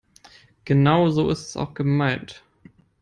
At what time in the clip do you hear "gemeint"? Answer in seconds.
1.75-2.43